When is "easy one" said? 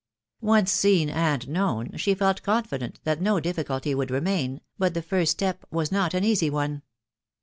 6.23-6.81